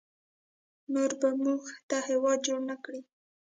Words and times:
نور 0.93 1.11
به 1.19 1.29
موږ 1.43 1.61
ته 1.89 1.97
هیواد 2.07 2.39
جوړ 2.47 2.59
نکړي 2.71 3.01